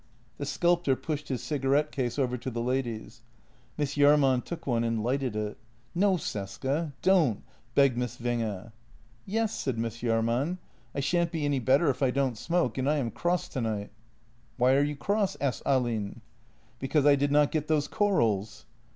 The 0.39 0.47
sculptor 0.47 0.95
pushed 0.95 1.27
his 1.27 1.43
cigarette 1.43 1.91
case 1.91 2.17
over 2.17 2.35
to 2.35 2.49
the 2.49 2.59
ladies. 2.63 3.21
Miss 3.77 3.93
Jahrman 3.95 4.41
took 4.43 4.65
one 4.65 4.83
and 4.83 5.03
lighted 5.03 5.35
it. 5.35 5.59
"No, 5.93 6.15
Cesca— 6.17 6.93
don't!" 7.03 7.43
begged 7.75 7.97
Miss 7.99 8.17
Winge." 8.17 8.71
Yes," 9.37 9.53
said 9.53 9.77
Miss 9.77 9.99
Jahrman." 10.01 10.57
I 10.95 11.01
shan't 11.01 11.31
be 11.31 11.45
any 11.45 11.59
better 11.59 11.87
if 11.91 12.01
I 12.01 12.09
don't 12.09 12.35
smoke, 12.35 12.79
and 12.79 12.89
I 12.89 12.95
am 12.97 13.11
cross 13.11 13.47
tonight."" 13.47 13.91
Why 14.57 14.73
are 14.73 14.81
you 14.81 14.95
cross?" 14.95 15.37
asked 15.39 15.61
Ahlin." 15.67 16.21
Because 16.79 17.05
I 17.05 17.13
did 17.13 17.31
not 17.31 17.51
get 17.51 17.67
those 17.67 17.87
corals." 17.87 18.65